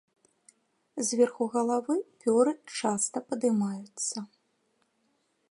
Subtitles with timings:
[1.09, 4.17] Зверху галавы пёры часта падымаюцца.